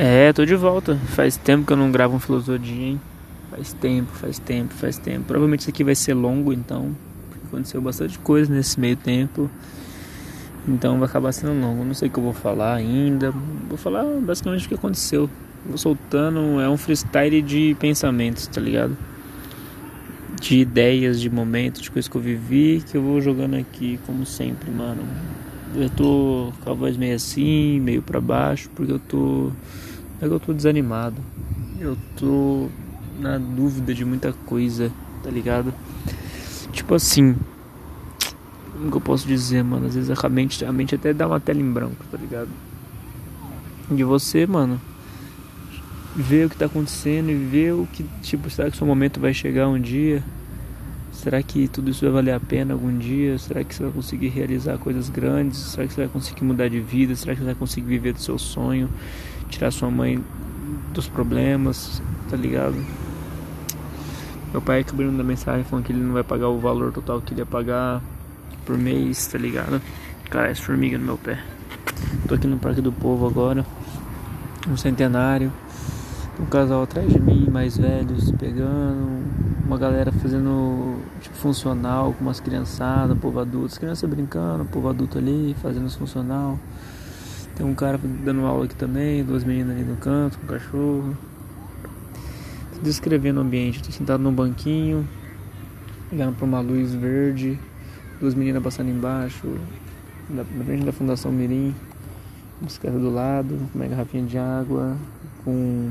[0.00, 0.94] É, tô de volta.
[1.08, 3.00] Faz tempo que eu não gravo um filosofia, hein?
[3.50, 5.24] Faz tempo, faz tempo, faz tempo.
[5.24, 6.94] Provavelmente isso aqui vai ser longo, então.
[7.48, 9.50] Aconteceu bastante coisa nesse meio tempo.
[10.68, 11.82] Então vai acabar sendo longo.
[11.82, 13.32] Não sei o que eu vou falar ainda.
[13.68, 15.28] Vou falar basicamente o que aconteceu.
[15.66, 16.60] Vou soltando.
[16.60, 18.96] É um freestyle de pensamentos, tá ligado?
[20.40, 22.84] De ideias, de momentos, de coisas que eu vivi.
[22.88, 25.02] Que eu vou jogando aqui, como sempre, mano.
[25.74, 29.50] Eu tô com a voz meio assim, meio para baixo, porque eu tô
[30.20, 31.16] é que eu tô desanimado.
[31.78, 32.68] Eu tô
[33.18, 34.90] na dúvida de muita coisa,
[35.22, 35.72] tá ligado?
[36.72, 37.36] Tipo assim.
[38.72, 39.86] Como que eu posso dizer, mano?
[39.86, 42.48] Às vezes a mente, a mente até dá uma tela em branco, tá ligado?
[43.90, 44.80] De você, mano,
[46.14, 49.32] ver o que tá acontecendo e ver o que, tipo, será que seu momento vai
[49.32, 50.22] chegar um dia?
[51.18, 53.36] Será que tudo isso vai valer a pena algum dia?
[53.40, 55.58] Será que você vai conseguir realizar coisas grandes?
[55.58, 57.16] Será que você vai conseguir mudar de vida?
[57.16, 58.88] Será que você vai conseguir viver do seu sonho?
[59.48, 60.22] Tirar sua mãe
[60.94, 62.00] dos problemas,
[62.30, 62.76] tá ligado?
[64.52, 67.20] Meu pai acabou me mandando mensagem falando que ele não vai pagar o valor total
[67.20, 68.00] que ele ia pagar
[68.64, 69.82] por mês, tá ligado?
[70.30, 71.42] Cara, essa formiga no meu pé.
[72.28, 73.66] Tô aqui no Parque do Povo agora,
[74.68, 75.52] um centenário.
[76.40, 79.20] Um casal atrás de mim, mais velhos, pegando,
[79.68, 85.18] uma galera fazendo tipo funcional com umas criançadas, povo adulto, as crianças brincando, povo adulto
[85.18, 86.58] ali, fazendo os funcional.
[87.54, 91.16] Tem um cara dando aula aqui também, duas meninas ali no canto, com um cachorro
[92.82, 93.76] descrevendo o ambiente.
[93.76, 95.06] Estou sentado num banquinho,
[96.10, 97.60] olhando para uma luz verde,
[98.18, 99.54] duas meninas passando embaixo,
[100.30, 101.74] na frente da Fundação Mirim,
[102.62, 104.96] bicicleta do lado, uma garrafinha de água,
[105.44, 105.90] com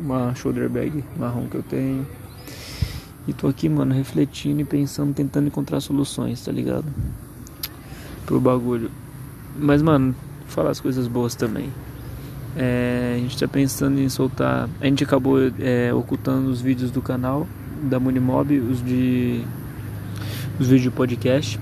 [0.00, 2.06] uma shoulder bag marrom que eu tenho.
[3.28, 6.86] E tô aqui, mano, refletindo e pensando, tentando encontrar soluções, tá ligado?
[8.24, 8.90] Pro bagulho.
[9.54, 10.14] Mas, mano,
[10.46, 11.68] falar as coisas boas também.
[12.56, 14.66] É, a gente está pensando em soltar.
[14.80, 17.46] A gente acabou é, ocultando os vídeos do canal
[17.82, 19.44] da Munimob, os de
[20.58, 21.60] os vídeos de podcast,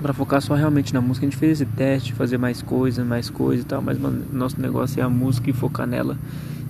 [0.00, 1.26] para focar só realmente na música.
[1.26, 4.58] A gente fez esse teste, fazer mais coisa, mais coisa e tal, mas mano, nosso
[4.58, 6.16] negócio é a música e focar nela.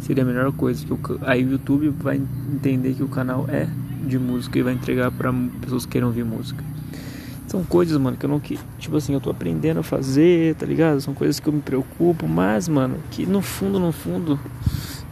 [0.00, 0.84] Seria a melhor coisa.
[0.84, 2.20] Que o, aí o YouTube vai
[2.52, 3.68] entender que o canal é
[4.06, 6.62] de música e vai entregar para pessoas que queiram ouvir música.
[7.46, 10.66] São coisas, mano, que eu não que tipo assim, eu tô aprendendo a fazer, tá
[10.66, 11.00] ligado?
[11.00, 14.38] São coisas que eu me preocupo, mas, mano, que no fundo, no fundo,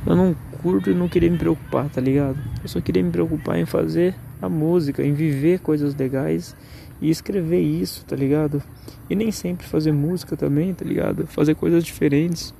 [0.06, 2.36] eu não curto e não queria me preocupar, tá ligado?
[2.62, 6.54] Eu só queria me preocupar em fazer a música, em viver coisas legais
[7.00, 8.62] e escrever isso, tá ligado?
[9.08, 11.26] E nem sempre fazer música também, tá ligado?
[11.26, 12.53] Fazer coisas diferentes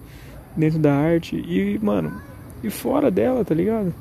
[0.57, 2.13] dentro da arte e, mano,
[2.63, 3.93] e fora dela, tá ligado?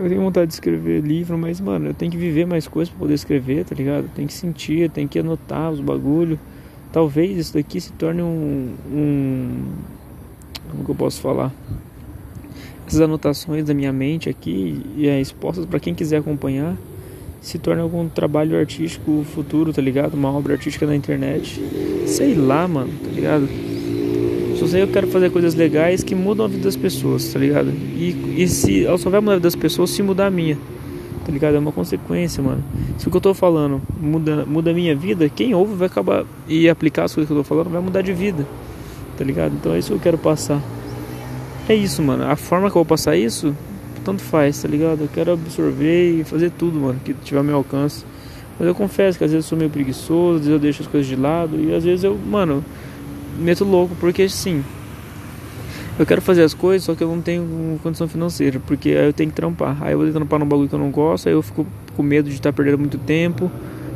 [0.00, 3.00] Eu tenho vontade de escrever livro, mas, mano, eu tenho que viver mais coisas para
[3.00, 4.08] poder escrever, tá ligado?
[4.14, 6.38] Tem que sentir, tem que anotar os bagulho.
[6.92, 9.64] Talvez isso daqui se torne um, um.
[10.70, 11.52] Como que eu posso falar?
[12.86, 16.76] Essas anotações da minha mente aqui e é, expostas para quem quiser acompanhar
[17.40, 20.14] se torne algum trabalho artístico futuro, tá ligado?
[20.14, 21.60] Uma obra artística na internet.
[22.06, 23.48] Sei lá, mano, tá ligado?
[24.74, 27.70] Eu quero fazer coisas legais que mudam a vida das pessoas, tá ligado?
[27.70, 30.58] E, e se vai mudar a vida das pessoas se mudar a minha,
[31.24, 31.56] tá ligado?
[31.56, 32.62] É uma consequência, mano.
[32.98, 36.24] Se o que eu tô falando muda, muda a minha vida, quem ouve vai acabar
[36.46, 38.46] e aplicar as coisas que eu tô falando vai mudar de vida,
[39.16, 39.54] tá ligado?
[39.54, 40.60] Então é isso que eu quero passar.
[41.68, 42.24] É isso, mano.
[42.24, 43.54] A forma que eu vou passar isso,
[44.04, 45.02] tanto faz, tá ligado?
[45.02, 48.04] Eu quero absorver e fazer tudo, mano, que tiver ao meu alcance.
[48.58, 50.88] Mas eu confesso que às vezes eu sou meio preguiçoso, às vezes eu deixo as
[50.88, 52.64] coisas de lado e às vezes eu, mano,
[53.38, 54.64] meto louco, porque sim.
[55.98, 59.12] Eu quero fazer as coisas, só que eu não tenho condição financeira, porque aí eu
[59.12, 59.76] tenho que trampar.
[59.80, 61.66] Aí eu vou trampar num bagulho que eu não gosto, aí eu fico
[61.96, 63.50] com medo de estar perdendo muito tempo.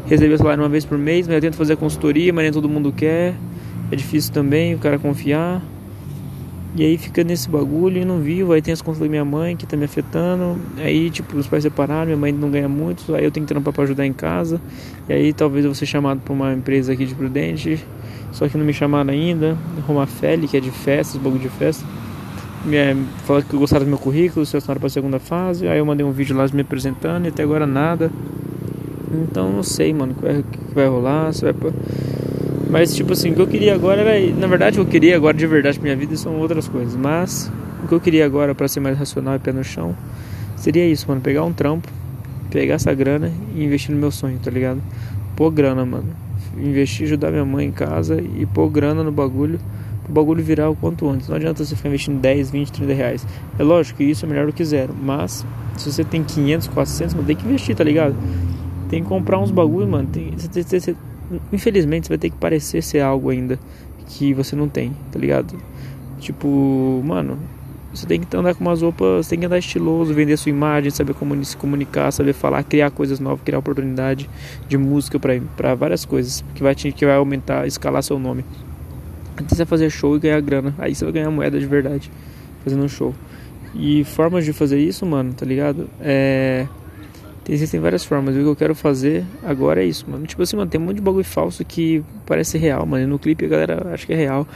[0.06, 2.68] Receber salário uma vez por mês, mas eu tento fazer a consultoria, mas nem todo
[2.68, 3.36] mundo quer.
[3.90, 5.62] É difícil também o cara confiar.
[6.74, 8.52] E aí fica nesse bagulho e não vivo.
[8.52, 10.58] Aí tem as contas da minha mãe que tá me afetando.
[10.78, 13.14] Aí, tipo, os pais separaram, minha mãe não ganha muito.
[13.14, 14.60] Aí eu tenho que trampar pra ajudar em casa.
[15.08, 17.86] E aí talvez eu vou ser chamado pra uma empresa aqui de Prudente.
[18.32, 19.56] Só que não me chamaram ainda.
[19.86, 21.84] Romafeli, que é de festas, bagulho de festa.
[22.64, 25.66] Me, é, falaram que gostaram do meu currículo, selecionaram pra segunda fase.
[25.68, 28.10] Aí eu mandei um vídeo lá me apresentando e até agora nada.
[29.12, 31.32] Então não sei, mano, o que vai, rolar.
[31.32, 31.70] Se vai pra
[32.72, 34.02] mas, tipo assim, o que eu queria agora.
[34.38, 36.96] Na verdade, o que eu queria agora de verdade pra minha vida são outras coisas.
[36.96, 37.52] Mas,
[37.84, 39.94] o que eu queria agora para ser mais racional e pé no chão
[40.56, 41.20] seria isso, mano.
[41.20, 41.86] Pegar um trampo,
[42.50, 44.80] pegar essa grana e investir no meu sonho, tá ligado?
[45.36, 46.06] Pôr grana, mano.
[46.56, 49.58] Investir, ajudar minha mãe em casa e pôr grana no bagulho.
[50.08, 51.28] O bagulho virar o quanto antes.
[51.28, 53.26] Não adianta você ficar investindo 10, 20, 30 reais.
[53.58, 54.94] É lógico que isso é melhor do que zero.
[55.00, 55.46] Mas,
[55.76, 58.16] se você tem 500, 400, mano, tem que investir, tá ligado?
[58.88, 60.08] Tem que comprar uns bagulho, mano.
[60.08, 60.96] Tem, você, você, você
[61.52, 63.58] infelizmente você vai ter que parecer ser algo ainda
[64.06, 65.56] que você não tem, tá ligado?
[66.18, 67.38] Tipo, mano,
[67.92, 71.14] você tem que andar com umas roupas, tem que andar estiloso, vender sua imagem, saber
[71.14, 74.28] como se comunicar, saber falar, criar coisas novas, criar oportunidade
[74.66, 78.44] de música para várias coisas, que vai, que vai aumentar, escalar seu nome.
[79.38, 82.10] Antes você fazer show e ganhar grana, aí você vai ganhar moeda de verdade,
[82.64, 83.14] fazendo um show.
[83.74, 85.88] E formas de fazer isso, mano, tá ligado?
[86.00, 86.66] É.
[87.48, 88.36] Existem várias formas.
[88.36, 90.26] E o que eu quero fazer agora é isso, mano.
[90.26, 93.02] Tipo assim, mano, tem um monte de bagulho falso que parece real, mano.
[93.02, 94.46] E no clipe a galera acha que é real.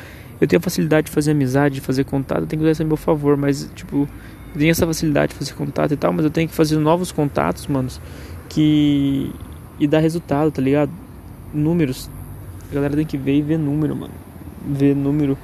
[0.40, 2.82] Eu tenho a facilidade de fazer amizade, de fazer contato, eu tenho que usar isso
[2.82, 4.08] a meu favor, mas, tipo,
[4.54, 7.12] eu tenho essa facilidade de fazer contato e tal, mas eu tenho que fazer novos
[7.12, 8.00] contatos, manos,
[8.48, 9.30] que.
[9.78, 10.90] e dar resultado, tá ligado?
[11.52, 12.10] Números.
[12.70, 14.14] A galera tem que ver e ver número, mano.
[14.66, 15.38] Ver número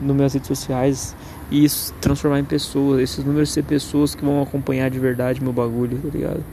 [0.00, 1.16] nas minhas redes sociais
[1.50, 5.52] e isso transformar em pessoas, esses números ser pessoas que vão acompanhar de verdade meu
[5.52, 6.44] bagulho, tá ligado?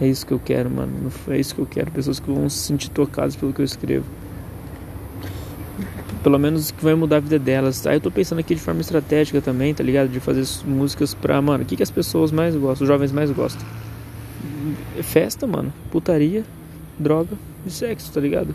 [0.00, 1.10] É isso que eu quero, mano.
[1.28, 4.04] É isso que eu quero, pessoas que vão se sentir tocadas pelo que eu escrevo
[6.26, 7.86] pelo menos que vai mudar a vida delas.
[7.86, 10.08] Aí eu tô pensando aqui de forma estratégica também, tá ligado?
[10.08, 13.30] De fazer músicas pra, mano, o que, que as pessoas mais gostam, os jovens mais
[13.30, 13.64] gostam?
[15.02, 16.42] Festa, mano, putaria,
[16.98, 17.30] droga
[17.64, 18.52] e sexo, tá ligado?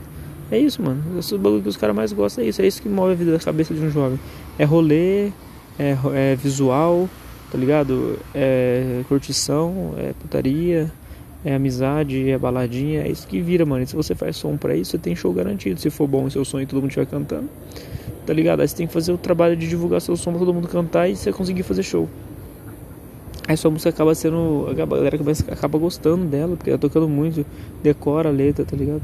[0.52, 1.18] É isso, mano.
[1.18, 2.62] Esses bagulho que os caras mais gostam é isso.
[2.62, 4.20] É isso que move a vida da cabeça de um jovem.
[4.60, 5.28] É rolê,
[5.80, 7.10] é, é visual,
[7.50, 8.20] tá ligado?
[8.36, 10.92] É curtição, é putaria,
[11.44, 13.84] é amizade, é baladinha, é isso que vira, mano.
[13.84, 15.80] E se você faz som pra isso, você tem show garantido.
[15.80, 17.50] Se for bom o seu som e todo mundo estiver cantando,
[18.26, 18.62] tá ligado?
[18.62, 21.08] Aí você tem que fazer o trabalho de divulgar seu som pra todo mundo cantar
[21.08, 22.08] e você conseguir fazer show.
[23.48, 24.68] Aí sua música acaba sendo.
[24.70, 25.18] A galera
[25.50, 27.46] acaba gostando dela, porque ela tá tocando muito,
[27.82, 29.02] decora a letra, tá ligado?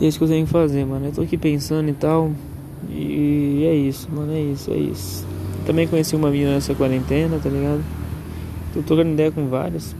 [0.00, 1.06] E é isso que eu tenho que fazer, mano.
[1.06, 2.32] Eu tô aqui pensando e tal.
[2.90, 4.32] E é isso, mano.
[4.32, 5.26] É isso, é isso.
[5.64, 7.82] Também conheci uma menina nessa quarentena, tá ligado?
[8.74, 9.94] Tô trocando ideia com várias.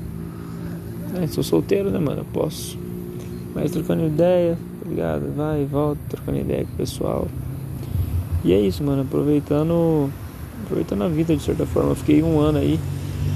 [1.15, 2.21] É, sou solteiro, né, mano?
[2.21, 2.79] Eu posso.
[3.55, 5.35] Mas trocando ideia, tá ligado?
[5.37, 7.29] Vai volta, trocando ideia com o pessoal.
[8.45, 9.03] E é isso, mano.
[9.03, 10.11] Aproveitando.
[10.65, 11.91] Aproveitando a vida de certa forma.
[11.91, 12.79] Eu fiquei um ano aí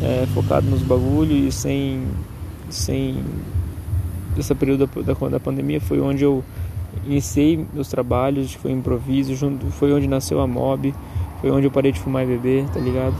[0.02, 2.02] é, focado nos bagulhos e sem.
[2.68, 3.16] Sem.
[4.38, 6.44] Esse período da, da, da pandemia foi onde eu
[7.06, 10.94] iniciei meus trabalhos, foi improviso, junto, foi onde nasceu a mob,
[11.40, 13.14] foi onde eu parei de fumar e beber, tá ligado?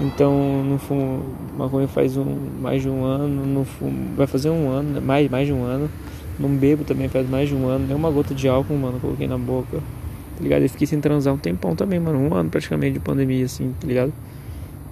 [0.00, 1.22] Então, no fumo
[1.58, 5.00] maconha faz um, mais de um ano, no fumo, vai fazer um ano, né?
[5.00, 5.90] mais, mais de um ano.
[6.38, 9.28] Não bebo também faz mais de um ano, nem uma gota de álcool, mano, coloquei
[9.28, 9.76] na boca.
[9.76, 10.64] Tá ligado?
[10.64, 13.86] E fiquei sem transar um tempão também, mano, um ano praticamente de pandemia, assim, tá
[13.86, 14.10] ligado?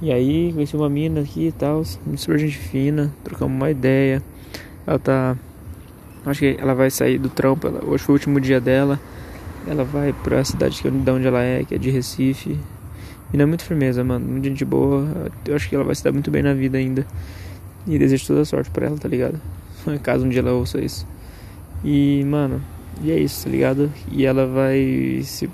[0.03, 1.83] E aí, conheci uma mina aqui e tal,
[2.17, 4.23] super gente fina, trocamos uma ideia.
[4.87, 5.37] Ela tá.
[6.27, 9.01] Acho que ela vai sair do trampo, ela, hoje foi o último dia dela.
[9.67, 12.59] Ela vai pra cidade que, de onde ela é, que é de Recife.
[13.33, 14.27] Não é muito firmeza, mano.
[14.27, 15.31] Muito gente boa.
[15.47, 17.07] Eu acho que ela vai se dar muito bem na vida ainda.
[17.87, 19.41] E desejo toda a sorte pra ela, tá ligado?
[20.03, 21.07] Caso um dia ela ouça isso.
[21.85, 22.63] E, mano,
[23.03, 23.93] e é isso, tá ligado?
[24.11, 25.49] E ela vai se,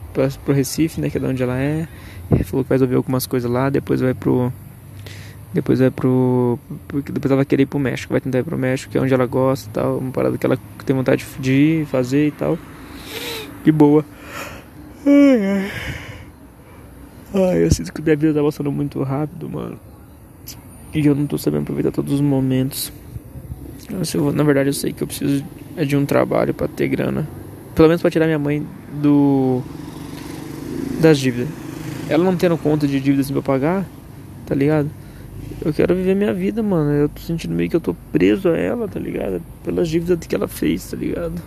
[0.44, 1.10] pro Recife, né?
[1.10, 1.86] Que é de onde ela é.
[2.44, 3.68] Falou que vai resolver algumas coisas lá.
[3.68, 4.52] Depois vai pro.
[5.52, 6.58] Depois vai pro.
[6.92, 8.12] Depois ela vai querer ir pro México.
[8.12, 9.98] Vai tentar ir pro México, que é onde ela gosta e tal.
[9.98, 12.58] Uma parada que ela tem vontade de ir, fazer e tal.
[13.62, 14.04] De boa.
[15.06, 15.70] Ai, ai.
[17.36, 19.76] Ai, eu sinto que minha vida tá passando muito rápido, mano.
[20.94, 22.92] E eu não tô sabendo aproveitar todos os momentos.
[24.14, 25.44] Eu, na verdade, eu sei que eu preciso
[25.76, 27.28] é de um trabalho para ter grana.
[27.74, 28.64] Pelo menos para tirar minha mãe
[29.02, 29.60] do.
[31.00, 31.48] das dívidas.
[32.08, 33.84] Ela não tendo conta de dívidas pra pagar,
[34.46, 34.88] tá ligado?
[35.60, 36.92] Eu quero viver minha vida, mano.
[36.92, 39.42] Eu tô sentindo meio que eu tô preso a ela, tá ligado?
[39.64, 41.42] Pelas dívidas que ela fez, tá ligado?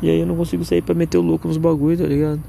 [0.00, 2.40] E aí eu não consigo sair pra meter o louco nos bagulho, tá ligado?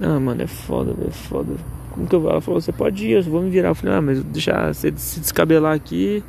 [0.00, 1.54] Ah, mano, é foda, é foda.
[1.90, 2.30] Como que eu vou?
[2.30, 3.68] Ela falou, você pode ir, eu vou me virar.
[3.70, 6.22] Eu falei, ah, mas deixar você se descabelar aqui.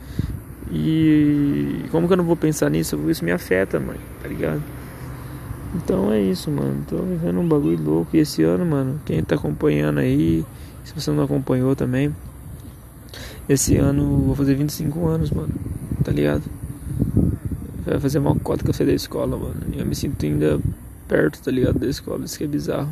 [0.71, 2.97] E como que eu não vou pensar nisso?
[3.09, 4.61] Isso me afeta, mano, tá ligado?
[5.75, 6.83] Então é isso, mano.
[6.87, 8.15] Tô vivendo um bagulho louco.
[8.15, 10.45] E esse ano, mano, quem tá acompanhando aí,
[10.83, 12.13] se você não acompanhou também,
[13.47, 15.53] esse ano vou fazer 25 anos, mano,
[16.03, 16.43] tá ligado?
[17.85, 19.61] Vai fazer uma cota que eu saí da escola, mano.
[19.73, 20.59] E eu me sinto ainda
[21.07, 21.79] perto, tá ligado?
[21.79, 22.89] Da escola, isso que é bizarro.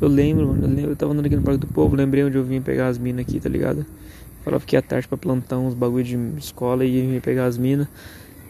[0.00, 2.36] Eu lembro, mano, eu, lembro, eu tava andando aqui no Parque do Povo, lembrei onde
[2.36, 3.86] eu vim pegar as minas aqui, tá ligado?
[4.44, 7.86] Falava que ia tarde pra plantar uns bagulho de escola e ia pegar as minas,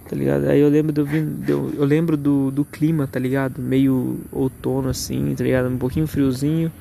[0.09, 0.49] tá ligado?
[0.49, 1.07] Aí eu lembro do,
[1.47, 3.61] eu, eu lembro do, do clima, tá ligado?
[3.61, 5.69] Meio outono assim, tá ligado?
[5.69, 6.73] Um pouquinho friozinho,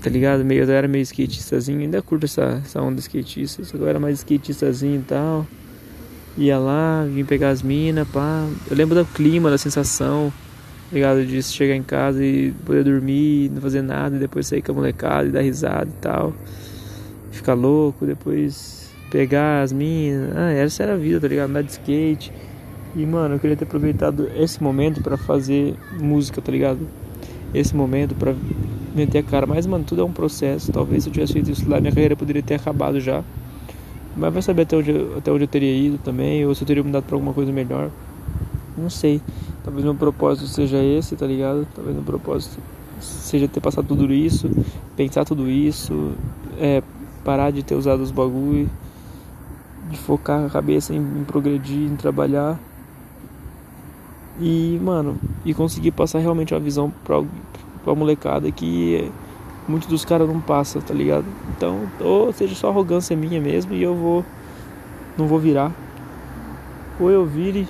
[0.00, 0.44] tá ligado?
[0.44, 3.98] Meio, eu era meio skatistazinho, ainda curto essa, essa onda skatista, só que eu era
[3.98, 5.46] mais skatistazinho e tal.
[6.36, 8.46] Ia lá, vim pegar as minas, pá.
[8.70, 10.32] Eu lembro do clima, da sensação
[10.94, 11.24] ligado?
[11.24, 14.74] De chegar em casa e poder dormir, não fazer nada, e depois sair com a
[14.74, 16.32] molecada e dar risada e tal.
[17.30, 20.36] Ficar louco, depois pegar as minas.
[20.36, 21.50] Ah, essa era a vida, tá ligado?
[21.50, 22.32] Andar de skate.
[22.96, 26.80] E, mano, eu queria ter aproveitado esse momento para fazer música, tá ligado?
[27.52, 28.34] Esse momento para
[28.94, 29.46] meter a cara.
[29.46, 30.72] Mas, mano, tudo é um processo.
[30.72, 33.22] Talvez se eu tivesse feito isso lá, minha carreira poderia ter acabado já.
[34.16, 36.82] Mas vai saber até onde, até onde eu teria ido também, ou se eu teria
[36.82, 37.90] mudado pra alguma coisa melhor.
[38.76, 39.20] Não sei.
[39.68, 41.68] Talvez meu propósito seja esse, tá ligado?
[41.74, 42.58] Talvez meu propósito
[43.00, 44.50] seja ter passado tudo isso,
[44.96, 46.12] pensar tudo isso,
[46.58, 46.82] é,
[47.22, 48.70] parar de ter usado os bagulho,
[49.90, 52.58] de focar a cabeça em, em progredir, em trabalhar.
[54.40, 57.22] E, mano, e conseguir passar realmente uma visão pra,
[57.84, 59.12] pra molecada que
[59.68, 61.26] muitos dos caras não passa, tá ligado?
[61.54, 64.24] Então, ou seja só arrogância minha mesmo e eu vou
[65.18, 65.70] não vou virar.
[66.98, 67.68] Ou eu vire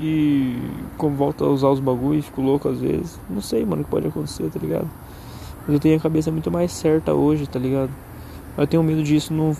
[0.00, 0.56] e
[0.96, 3.20] como volto a usar os bagulho e fico louco às vezes.
[3.28, 4.88] Não sei, mano, o que pode acontecer, tá ligado?
[5.62, 7.90] Mas eu tenho a cabeça muito mais certa hoje, tá ligado?
[8.56, 9.56] Eu tenho medo disso não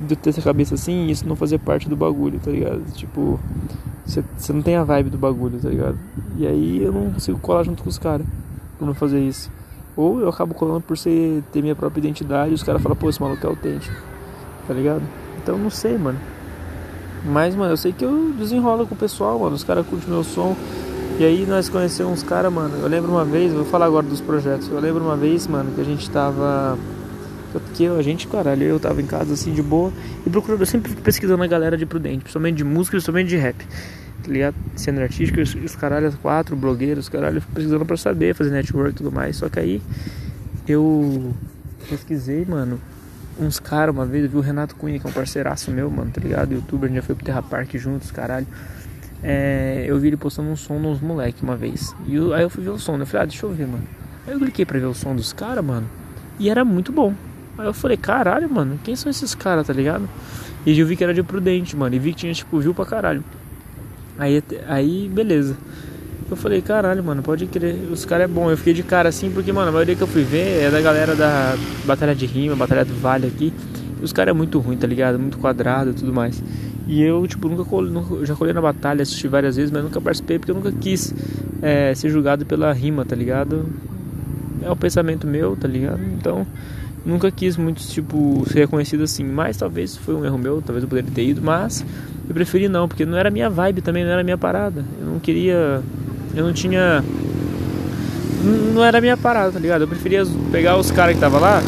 [0.00, 2.82] de ter essa cabeça assim e isso não fazer parte do bagulho, tá ligado?
[2.94, 3.38] Tipo,
[4.06, 5.98] você não tem a vibe do bagulho, tá ligado?
[6.36, 8.26] E aí eu não consigo colar junto com os caras
[8.78, 9.50] por não fazer isso.
[9.96, 13.08] Ou eu acabo colando por ser, ter minha própria identidade e os caras falam, pô,
[13.08, 13.94] esse maluco é autêntico.
[14.66, 15.02] Tá ligado?
[15.42, 16.18] Então não sei, mano.
[17.24, 19.54] Mas, mano, eu sei que eu desenrolo com o pessoal, mano.
[19.54, 20.56] Os caras curtem meu som.
[21.18, 22.76] E aí nós conhecemos uns caras, mano.
[22.82, 24.68] Eu lembro uma vez, vou falar agora dos projetos.
[24.68, 26.78] Eu lembro uma vez, mano, que a gente tava.
[27.74, 29.92] Que a gente, caralho, eu tava em casa assim de boa
[30.26, 33.36] e procurando, eu sempre fico pesquisando a galera de Prudente, principalmente de música principalmente de
[33.36, 33.64] rap
[34.24, 34.56] tá ligado?
[34.74, 35.76] Cena artística, os, os
[36.20, 39.36] quatro blogueiros, caralho, precisando pra saber fazer network e tudo mais.
[39.36, 39.82] Só que aí
[40.66, 41.32] eu
[41.88, 42.80] pesquisei, mano,
[43.38, 46.10] uns caras uma vez, eu vi o Renato Cunha, que é um parceiraço meu, mano,
[46.10, 46.52] tá ligado?
[46.52, 48.46] Youtuber, a gente já foi pro Terra Park juntos, caralho.
[49.22, 51.94] É, eu vi ele postando um som nos moleque uma vez.
[52.06, 53.02] E eu, aí eu fui ver o som, né?
[53.02, 53.84] Eu falei, ah, deixa eu ver, mano.
[54.26, 55.88] Aí eu cliquei pra ver o som dos caras, mano.
[56.38, 57.14] E era muito bom.
[57.56, 60.08] Aí eu falei, caralho, mano, quem são esses caras, tá ligado?
[60.66, 61.94] E eu vi que era de Prudente, mano.
[61.94, 63.24] E vi que tinha, tipo, viu pra caralho.
[64.18, 65.56] Aí, aí beleza.
[66.30, 68.50] Eu falei, caralho, mano, pode crer, os caras é bom.
[68.50, 70.80] Eu fiquei de cara assim, porque, mano, a maioria que eu fui ver é da
[70.80, 73.52] galera da Batalha de Rima, Batalha do Vale aqui.
[74.02, 75.18] Os caras é muito ruim, tá ligado?
[75.18, 76.42] Muito quadrado e tudo mais.
[76.86, 80.38] E eu, tipo, nunca, nunca já colei na batalha, assisti várias vezes, mas nunca participei
[80.38, 81.14] porque eu nunca quis
[81.62, 83.66] é, ser julgado pela rima, tá ligado?
[84.62, 86.02] É o pensamento meu, tá ligado?
[86.18, 86.46] Então,
[87.04, 89.24] nunca quis muito, tipo, ser reconhecido assim.
[89.24, 91.84] Mas talvez foi um erro meu, talvez eu poderia ter ido, mas
[92.28, 94.84] eu preferi não, porque não era minha vibe também, não era minha parada.
[95.00, 95.82] Eu não queria.
[96.36, 97.02] Eu não tinha.
[98.74, 99.82] Não era minha parada, tá ligado?
[99.82, 101.62] Eu preferia pegar os caras que tava lá,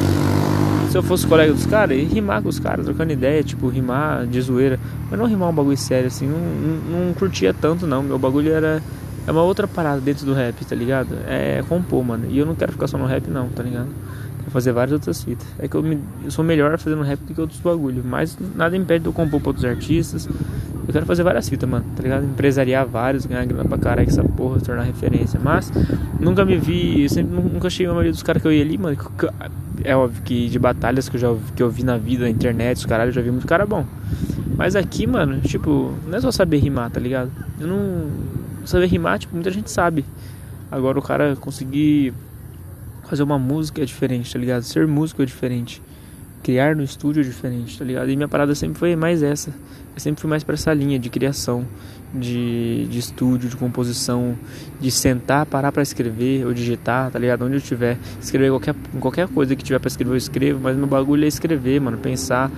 [0.91, 4.27] se eu fosse colega dos caras, e rimar com os caras, trocando ideia, tipo, rimar
[4.27, 4.79] de zoeira.
[5.11, 8.03] Mas não rimar um bagulho sério, assim, não, não, não curtia tanto não.
[8.03, 8.83] Meu bagulho era.
[9.27, 11.09] É uma outra parada dentro do rap, tá ligado?
[11.27, 12.27] É compor, mano.
[12.31, 13.89] E eu não quero ficar só no rap, não, tá ligado?
[14.51, 15.47] Fazer várias outras fitas.
[15.59, 18.03] É que eu, me, eu sou melhor fazendo rap do que outros bagulho.
[18.05, 20.27] Mas nada impede de eu compor pra outros artistas.
[20.27, 22.25] Eu quero fazer várias fitas, mano, tá ligado?
[22.25, 25.41] Empresariar vários, ganhar grana pra caralho essa porra, tornar referência.
[25.43, 25.73] Mas
[26.21, 28.97] nunca me vi, sempre nunca achei a maioria dos caras que eu ia ali, mano.
[29.85, 32.79] É óbvio que de batalhas que eu já que eu vi na vida, na internet,
[32.79, 33.85] os caras, eu já vi muito cara bom.
[34.57, 37.31] Mas aqui, mano, tipo, não é só saber rimar, tá ligado?
[37.61, 38.07] Eu não.
[38.65, 40.05] Saber rimar, tipo, muita gente sabe.
[40.71, 42.15] Agora o cara conseguir
[43.09, 44.63] fazer uma música é diferente, tá ligado?
[44.63, 45.83] Ser músico é diferente.
[46.43, 48.11] Criar no estúdio é diferente, tá ligado?
[48.11, 49.51] E minha parada sempre foi mais essa.
[49.95, 51.65] Eu sempre fui mais para essa linha de criação,
[52.15, 54.37] de, de estúdio, de composição,
[54.81, 57.45] de sentar, parar para escrever ou digitar, tá ligado?
[57.45, 60.87] Onde eu estiver, escrever qualquer, qualquer coisa que tiver para escrever, eu escrevo, mas meu
[60.87, 62.51] bagulho é escrever, mano, pensar,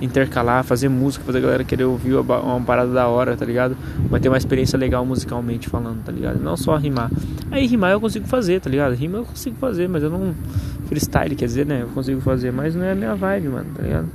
[0.00, 3.76] intercalar, fazer música, fazer a galera querer ouvir uma parada da hora, tá ligado?
[4.08, 6.40] Vai ter uma experiência legal musicalmente falando, tá ligado?
[6.40, 7.10] Não só rimar.
[7.50, 8.94] Aí rimar eu consigo fazer, tá ligado?
[8.94, 10.34] Rima eu consigo fazer, mas eu não.
[10.86, 11.82] Freestyle, quer dizer, né?
[11.82, 14.08] Eu consigo fazer, mas não é a minha vibe, mano, tá ligado?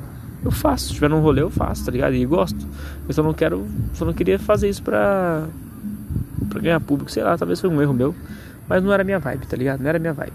[0.43, 2.13] Eu faço, se tiver num rolê eu faço, tá ligado?
[2.13, 2.65] E gosto.
[3.07, 3.65] Eu só não quero.
[3.93, 5.45] Só não queria fazer isso pra.
[6.50, 8.15] pra ganhar público, sei lá, talvez foi um erro meu.
[8.67, 9.81] Mas não era minha vibe, tá ligado?
[9.81, 10.33] Não era minha vibe.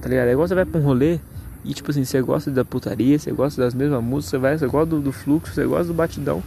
[0.00, 0.28] Tá ligado?
[0.28, 1.18] É igual você vai pra um rolê
[1.64, 4.66] e tipo assim, você gosta da putaria, você gosta das mesmas músicas, você vai, você
[4.66, 6.42] gosta do, do, fluxo, você gosta do batidão.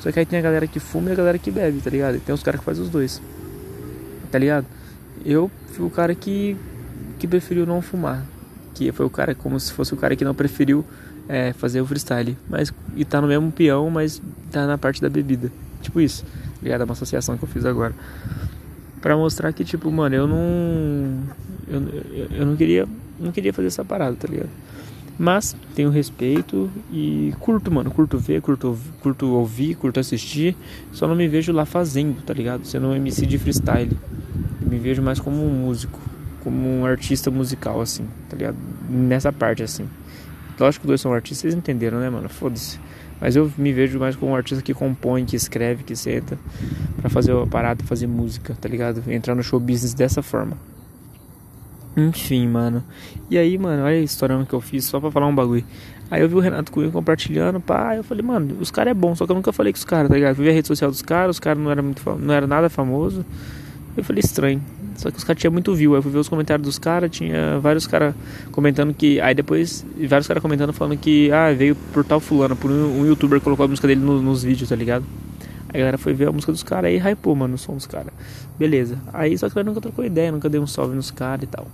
[0.00, 2.16] Só que aí tem a galera que fuma e a galera que bebe, tá ligado?
[2.16, 3.20] E tem os caras que fazem os dois.
[4.30, 4.66] Tá ligado?
[5.24, 6.56] Eu fui o cara que,
[7.18, 8.24] que preferiu não fumar.
[8.74, 10.84] Que foi o cara como se fosse o cara que não preferiu
[11.28, 12.36] é, fazer o freestyle.
[12.48, 15.52] Mas, e tá no mesmo peão, mas tá na parte da bebida.
[15.82, 16.24] Tipo isso.
[16.24, 16.80] Tá ligado?
[16.80, 17.94] É uma associação que eu fiz agora.
[19.00, 21.22] Pra mostrar que, tipo, mano, eu não.
[21.68, 24.50] Eu, eu não queria não queria fazer essa parada, tá ligado?
[25.18, 27.90] Mas tenho respeito e curto, mano.
[27.90, 30.56] Curto ver, curto, curto ouvir, curto assistir.
[30.92, 32.66] Só não me vejo lá fazendo, tá ligado?
[32.66, 33.96] Sendo um MC de freestyle.
[34.60, 36.00] Eu me vejo mais como um músico,
[36.42, 38.56] como um artista musical, assim, tá ligado?
[38.90, 39.88] Nessa parte, assim.
[40.58, 42.28] Lógico que dois são artistas, vocês entenderam, né, mano?
[42.28, 42.78] Foda-se.
[43.20, 46.38] Mas eu me vejo mais como um artista que compõe, que escreve, que senta
[47.00, 49.02] pra fazer a parada, fazer música, tá ligado?
[49.10, 50.56] Entrar no show business dessa forma.
[51.96, 52.82] Enfim, mano.
[53.30, 55.64] E aí, mano, olha a história que eu fiz só pra falar um bagulho.
[56.10, 59.14] Aí eu vi o Renato Cunha compartilhando, pá, eu falei, mano, os caras é bom,
[59.14, 60.36] só que eu nunca falei com os caras, tá ligado?
[60.36, 62.68] Fui ver a rede social dos caras, os caras não era muito não era nada
[62.68, 63.24] famoso.
[63.96, 64.62] Eu falei estranho.
[64.96, 65.92] Só que os caras tinham muito view.
[65.92, 68.14] Aí eu fui ver os comentários dos caras, tinha vários caras
[68.52, 69.20] comentando que.
[69.20, 73.06] Aí depois, vários caras comentando falando que, ah, veio por tal fulano, por um, um
[73.06, 75.04] youtuber colocou a música dele no, nos vídeos, tá ligado?
[75.74, 78.12] A galera foi ver a música dos caras aí hypou, mano, o som dos caras.
[78.56, 78.96] Beleza.
[79.12, 81.66] Aí só que eu nunca trocou ideia, nunca dei um salve nos caras e tal.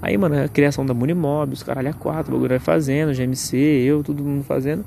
[0.00, 3.56] Aí, mano, a criação da Munimob, os caralho a quatro, o bagulho vai fazendo, GMC,
[3.56, 4.84] eu, todo mundo fazendo.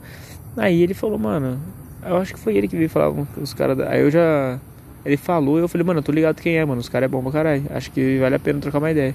[0.56, 1.60] Aí ele falou, mano,
[2.06, 3.80] eu acho que foi ele que veio falar com os caras.
[3.82, 4.58] Aí eu já.
[5.04, 7.22] Ele falou, eu falei, mano, eu tô ligado quem é, mano, os caras é bom
[7.22, 7.63] pra caralho.
[7.72, 9.13] Acho que vale a pena trocar uma ideia.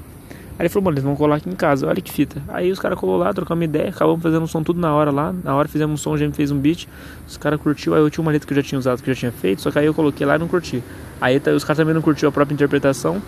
[0.59, 2.41] Aí ele falou, mano, eles vão colar aqui em casa, olha que fita.
[2.49, 5.35] Aí os caras colou lá, trocamos ideia, acabamos fazendo um som tudo na hora lá.
[5.43, 6.87] Na hora fizemos um som, a gente fez um beat,
[7.27, 9.15] os caras curtiu, aí eu tinha uma letra que eu já tinha usado, que eu
[9.15, 10.83] já tinha feito, só que aí eu coloquei lá e não curti.
[11.21, 13.21] Aí tá, os caras também não curtiu a própria interpretação.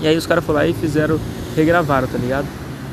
[0.00, 1.18] E aí os caras foram lá e fizeram,
[1.56, 2.46] regravaram, tá ligado?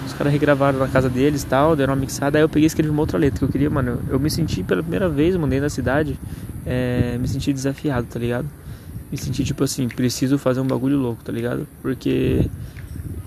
[0.05, 2.67] Os caras regravaram na casa deles e tal, deram uma mixada, aí eu peguei e
[2.67, 3.99] escrevi uma outra letra que eu queria, mano.
[4.09, 6.17] Eu me senti pela primeira vez, mano, dentro da cidade,
[6.65, 8.47] é, me senti desafiado, tá ligado?
[9.11, 11.67] Me senti tipo assim, preciso fazer um bagulho louco, tá ligado?
[11.81, 12.45] Porque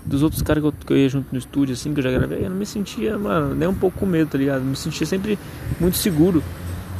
[0.05, 2.11] dos outros caras que eu, que eu ia junto no estúdio, assim, que eu já
[2.11, 4.59] gravei, eu não me sentia, mano, nem um pouco com medo, tá ligado?
[4.59, 5.37] Eu me sentia sempre
[5.79, 6.43] muito seguro.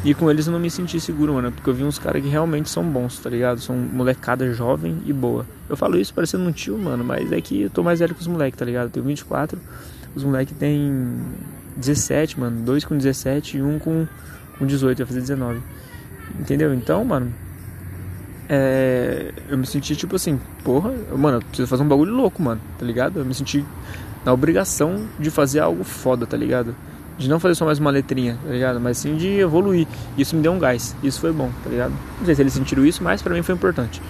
[0.03, 2.29] E com eles eu não me senti seguro, mano, porque eu vi uns caras que
[2.29, 3.59] realmente são bons, tá ligado?
[3.59, 5.47] São molecada jovem e boa.
[5.67, 8.21] Eu falo isso parecendo um tio, mano, mas é que eu tô mais velho que
[8.21, 8.85] os moleques, tá ligado?
[8.85, 9.59] Eu tenho 24,
[10.15, 11.24] os moleques têm
[11.75, 14.07] 17, mano, dois com 17 e um com,
[14.59, 15.59] com 18, vai fazer 19.
[16.39, 16.71] Entendeu?
[16.71, 17.33] Então, mano,
[18.47, 22.61] é, eu me senti tipo assim, porra, mano, eu preciso fazer um bagulho louco, mano,
[22.77, 23.19] tá ligado?
[23.19, 23.65] Eu me senti
[24.23, 26.75] na obrigação de fazer algo foda, tá ligado?
[27.17, 28.79] De não fazer só mais uma letrinha, tá ligado?
[28.79, 29.87] Mas sim de evoluir.
[30.17, 30.95] Isso me deu um gás.
[31.01, 31.93] Isso foi bom, tá ligado?
[32.19, 34.01] Não sei se eles sentiram isso, mas pra mim foi importante.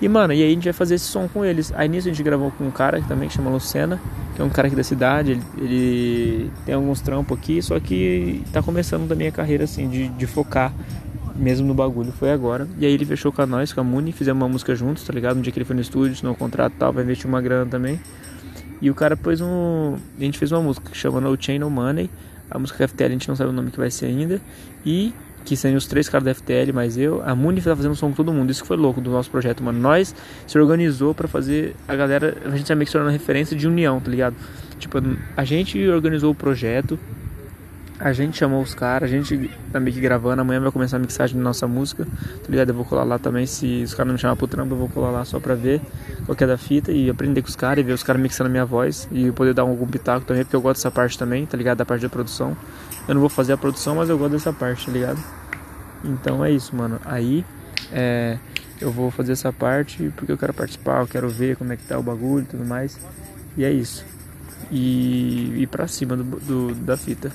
[0.00, 1.70] E, mano, e aí a gente vai fazer esse som com eles.
[1.76, 4.00] Aí nisso a gente gravou com um cara também que chama Lucena,
[4.34, 5.32] que é um cara aqui da cidade.
[5.32, 10.08] Ele, ele tem alguns trampos aqui, só que tá começando também a carreira, assim, de,
[10.08, 10.72] de focar
[11.40, 12.12] mesmo no bagulho.
[12.12, 12.68] Foi agora.
[12.78, 15.36] E aí ele fechou com nós, com a Muni, fizemos uma música juntos, tá ligado?
[15.36, 17.70] No dia que ele foi no estúdio, no contrato e tal, vai investir uma grana
[17.70, 17.98] também.
[18.80, 19.96] E o cara pôs um.
[20.18, 22.08] A gente fez uma música que chama No Chain No Money
[22.50, 24.40] a música FTL a gente não sabe o nome que vai ser ainda.
[24.84, 27.22] E que são os três caras da FTL, mais eu.
[27.24, 28.50] A Muni tá fazendo som com todo mundo.
[28.50, 29.78] Isso que foi louco do nosso projeto, mano.
[29.78, 30.14] Nós
[30.46, 32.36] se organizou para fazer a galera.
[32.44, 34.36] A gente tá meio que se tornando referência de união, tá ligado?
[34.78, 34.98] Tipo,
[35.36, 36.98] a gente organizou o projeto.
[38.00, 40.40] A gente chamou os caras, a gente tá meio que gravando.
[40.40, 42.70] Amanhã vai começar a mixagem da nossa música, tá ligado?
[42.70, 43.44] Eu vou colar lá também.
[43.44, 45.82] Se os caras não me chamar pro trampo, eu vou colar lá só pra ver
[46.24, 48.48] qual que é da fita e aprender com os caras e ver os caras mixando
[48.48, 51.44] a minha voz e poder dar algum pitaco também, porque eu gosto dessa parte também,
[51.44, 51.76] tá ligado?
[51.76, 52.56] Da parte da produção.
[53.06, 55.22] Eu não vou fazer a produção, mas eu gosto dessa parte, tá ligado?
[56.02, 56.98] Então é isso, mano.
[57.04, 57.44] Aí
[57.92, 58.38] é,
[58.80, 61.84] eu vou fazer essa parte porque eu quero participar, eu quero ver como é que
[61.84, 62.98] tá o bagulho e tudo mais.
[63.58, 64.06] E é isso.
[64.70, 67.30] E ir pra cima do, do da fita.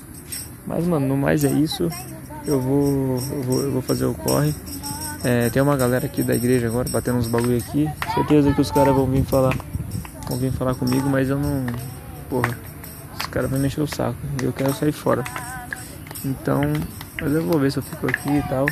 [0.66, 1.88] Mas, mano, no mais é isso.
[2.46, 4.54] Eu vou, eu vou, eu vou fazer o corre.
[5.24, 7.88] É, tem uma galera aqui da igreja agora batendo uns bagulho aqui.
[8.14, 9.56] Certeza que os caras vão vir falar.
[10.28, 11.66] Vão vir falar comigo, mas eu não.
[12.28, 12.56] Porra,
[13.18, 14.16] os caras vão me encher o saco.
[14.40, 15.24] E eu quero sair fora.
[16.24, 16.60] Então,
[17.20, 18.66] mas eu vou ver se eu fico aqui e tal.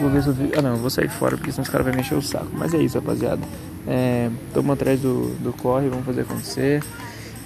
[0.00, 0.58] Vou ver se eu fico.
[0.58, 2.48] Ah não, eu vou sair fora porque senão os caras vão me encher o saco.
[2.52, 3.42] Mas é isso, rapaziada.
[3.86, 6.82] É, tamo atrás do, do corre, vamos fazer acontecer.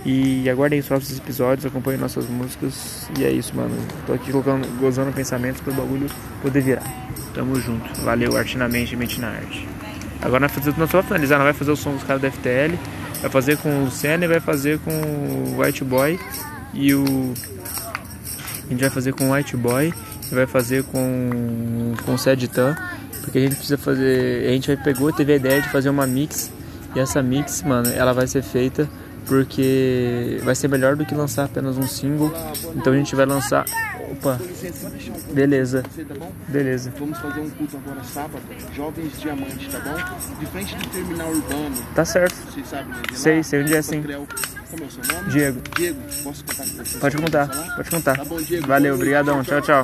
[0.08, 3.10] E aguardem os próximos episódios, acompanhem nossas músicas.
[3.18, 3.74] E é isso, mano.
[4.06, 6.06] Tô aqui colocando, gozando pensamentos pro bagulho
[6.40, 6.84] poder virar.
[7.34, 8.02] Tamo junto.
[8.02, 9.68] Valeu, arte na mente mente na arte.
[10.22, 12.78] Agora nós, fazer, nós só finalizar, nós vai fazer o som dos caras da FTL.
[13.20, 16.20] Vai fazer com o Senna e vai fazer com o White Boy.
[16.72, 17.34] E o.
[18.64, 19.92] A gente vai fazer com o White Boy
[20.30, 22.76] e vai fazer com, com o Seditan.
[23.22, 24.46] Porque a gente precisa fazer.
[24.46, 26.52] A gente pegou, teve a ideia de fazer uma mix.
[26.94, 28.88] E essa mix, mano, ela vai ser feita
[29.26, 32.32] porque vai ser melhor do que lançar apenas um single.
[32.74, 33.64] Então a gente vai lançar.
[34.10, 34.38] Opa,
[35.32, 35.82] beleza,
[36.48, 36.92] beleza.
[36.98, 38.42] Vamos fazer um culto agora sábado,
[38.74, 40.38] Jovens Diamantes, tá bom?
[40.38, 41.76] De frente do terminal urbano.
[41.94, 42.34] Tá certo.
[42.34, 43.02] Vocês sabem, né?
[43.12, 44.02] Sei, sei onde é sim.
[44.02, 45.30] Como é o seu nome?
[45.30, 46.98] Diego, Diego, posso contar com você?
[46.98, 47.76] pode contar, falar?
[47.76, 48.16] pode contar.
[48.16, 48.66] Tá bom, Diego.
[48.66, 49.82] Valeu, obrigadão, tchau, tchau.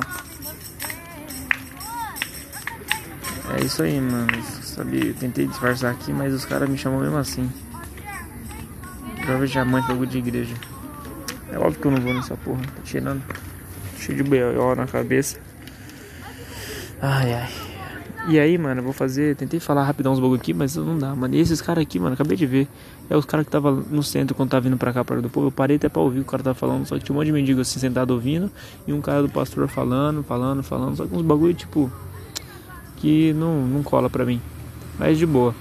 [3.57, 4.43] É isso aí, mano.
[4.63, 7.49] Sabia, eu tentei disfarçar aqui, mas os caras me chamam mesmo assim.
[9.25, 10.55] Jovem diamante, bagulho de igreja.
[11.51, 12.61] É óbvio que eu não vou nessa porra.
[12.61, 13.21] Tá tirando.
[13.97, 14.75] Cheio de B.O.
[14.75, 15.39] na cabeça.
[17.01, 17.49] Ai, ai.
[18.27, 19.35] E aí, mano, eu vou fazer.
[19.35, 21.35] Tentei falar rapidão uns bagulho aqui, mas não dá, mano.
[21.35, 22.67] E esses caras aqui, mano, acabei de ver.
[23.09, 25.47] É os caras que tava no centro quando tava vindo pra cá, para do povo.
[25.47, 26.85] Eu parei até pra ouvir o cara tava falando.
[26.85, 28.49] Só que tinha um monte de mendigo assim sentado ouvindo.
[28.87, 30.95] E um cara do pastor falando, falando, falando.
[30.95, 31.91] Só que uns bagulho tipo.
[32.97, 34.41] Que não, não cola pra mim.
[34.97, 35.53] Mas de boa.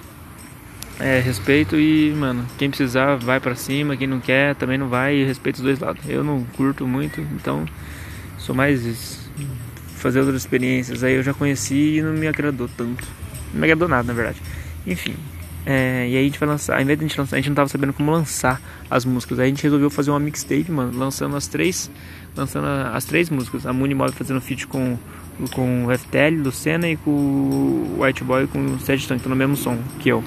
[1.02, 5.16] É, respeito e, mano, quem precisar vai para cima, quem não quer também não vai
[5.16, 6.00] e respeito os dois lados.
[6.08, 7.66] Eu não curto muito, então
[8.38, 9.28] sou mais.
[9.96, 11.02] Fazer outras experiências.
[11.02, 13.04] Aí eu já conheci e não me agradou tanto.
[13.52, 14.40] Não me agradou nada, na verdade.
[14.86, 15.16] Enfim.
[15.66, 17.48] É, e aí a gente vai lançar, ao invés de a gente lançar, a gente
[17.48, 19.40] não tava sabendo como lançar as músicas.
[19.40, 21.90] Aí a gente resolveu fazer uma mixtape, mano, lançando as três,
[22.36, 23.66] lançando as três músicas.
[23.66, 24.96] A Mooney Mob fazendo feat com
[25.50, 29.34] com o FTL, Lucena e com o White Boy com o Seth Stone, que no
[29.34, 30.22] mesmo som que eu.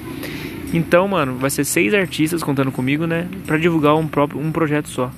[0.72, 3.28] Então, mano, vai ser seis artistas contando comigo, né?
[3.46, 5.10] Pra divulgar um próprio um projeto só.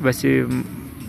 [0.00, 0.46] Vai ser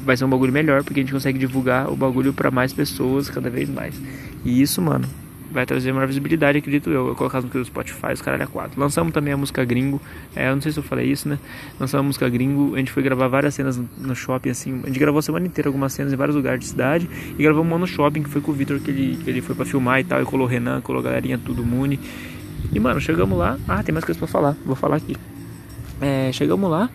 [0.03, 3.29] vai ser um bagulho melhor porque a gente consegue divulgar o bagulho para mais pessoas
[3.29, 3.95] cada vez mais.
[4.43, 5.07] E isso, mano,
[5.53, 7.07] vai trazer maior visibilidade, acredito eu.
[7.07, 8.79] Eu colocar as músicas do Spotify, os caralho a quatro.
[8.79, 10.01] Lançamos também a música Gringo.
[10.35, 11.37] É, eu não sei se eu falei isso, né?
[11.79, 12.75] Lançamos a música Gringo.
[12.75, 14.81] A gente foi gravar várias cenas no shopping, assim.
[14.83, 17.07] A gente gravou a semana inteira algumas cenas em vários lugares de cidade.
[17.37, 19.55] E gravamos uma no shopping, que foi com o Victor, que ele, que ele foi
[19.55, 20.21] pra filmar e tal.
[20.21, 21.99] E colou o Renan, colou a galerinha, tudo Muni.
[22.71, 23.57] E, mano, chegamos lá.
[23.67, 24.55] Ah, tem mais coisas pra falar.
[24.65, 25.15] Vou falar aqui.
[26.01, 26.89] É, chegamos lá.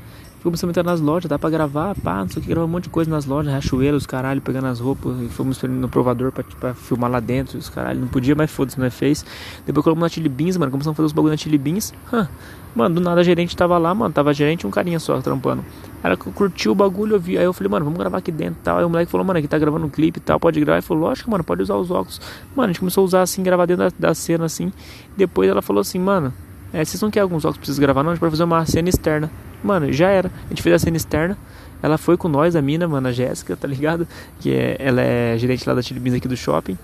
[0.44, 2.84] A entrar nas lojas, dá pra gravar, pá, não sei o que, gravar um monte
[2.84, 6.74] de coisa nas lojas, rachoeiros, caralho, pegando as roupas, e fomos no provador pra, pra
[6.74, 9.24] filmar lá dentro, os caralho, não podia, mas foda-se, é fez.
[9.66, 12.28] Depois colocamos na Chili Beans, mano, começamos a fazer os bagulho na Chili Beans, hã.
[12.74, 15.64] Mano, do nada a gerente tava lá, mano, tava gerente e um carinha só trampando.
[16.02, 18.62] Ela curtiu o bagulho, eu vi, aí eu falei, mano, vamos gravar aqui dentro e
[18.62, 18.78] tal.
[18.78, 20.76] Aí o moleque falou, mano, aqui tá gravando um clipe e tal, pode gravar.
[20.76, 22.20] Ele falou, lógico, mano, pode usar os óculos.
[22.54, 24.72] Mano, a gente começou a usar assim, gravar dentro da, da cena assim.
[25.16, 26.32] Depois ela falou assim, mano,
[26.72, 28.10] é, vocês não querem alguns óculos pra vocês gravar, não?
[28.10, 29.28] A gente pode fazer uma cena externa.
[29.62, 30.30] Mano, já era.
[30.46, 31.36] A gente fez a cena externa.
[31.82, 34.06] Ela foi com nós, a mina, mano, a Jéssica, tá ligado?
[34.40, 36.76] Que é, ela é gerente lá da Chili Beans aqui do shopping.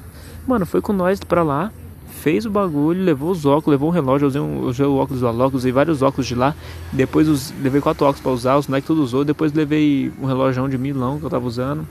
[0.46, 1.72] Mano, foi com nós pra lá.
[2.20, 5.56] Fez o bagulho, levou os óculos, levou um relógio, usei, um, usei o óculos Alok,
[5.56, 6.54] usei vários óculos de lá.
[6.92, 9.24] Depois os, levei quatro óculos pra usar, os moleques tudo usou.
[9.24, 11.86] Depois levei um relógio de milão que eu tava usando.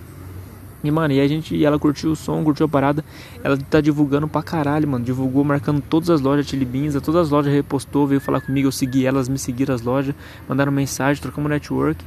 [0.84, 3.06] E, mano, e a gente, e ela curtiu o som, curtiu a parada.
[3.43, 5.06] Ela tá divulgando pra caralho, mano.
[5.06, 9.06] Divulgou, marcando todas as lojas Beans, todas as lojas repostou, veio falar comigo, eu segui
[9.06, 10.13] elas, me seguiram as lojas,
[10.48, 12.04] mandaram mensagem, trocamos network.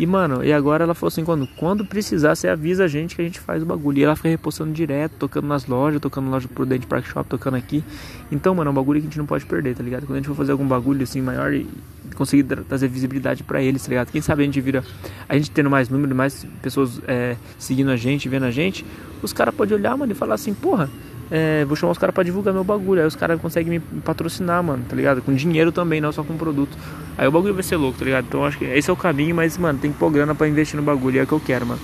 [0.00, 3.20] E, mano, e agora ela falou assim, quando, quando precisar, você avisa a gente que
[3.20, 3.98] a gente faz o bagulho.
[3.98, 7.58] E ela fica repostando direto, tocando nas lojas, tocando na loja Prudente Park Shop, tocando
[7.58, 7.84] aqui.
[8.32, 10.06] Então, mano, é um bagulho que a gente não pode perder, tá ligado?
[10.06, 11.66] Quando a gente for fazer algum bagulho assim maior e
[12.14, 14.10] conseguir trazer visibilidade para eles, tá ligado?
[14.10, 14.82] Quem sabe a gente vira,
[15.28, 18.86] a gente tendo mais número, mais pessoas é, seguindo a gente, vendo a gente,
[19.22, 20.88] os caras podem olhar, mano, e falar assim, porra,
[21.30, 23.00] é, vou chamar os caras pra divulgar meu bagulho.
[23.00, 25.22] Aí os caras conseguem me patrocinar, mano, tá ligado?
[25.22, 26.76] Com dinheiro também, não só com produto.
[27.16, 28.24] Aí o bagulho vai ser louco, tá ligado?
[28.26, 30.76] Então acho que esse é o caminho, mas, mano, tem que pôr grana pra investir
[30.76, 31.20] no bagulho.
[31.20, 31.80] É o que eu quero, mano.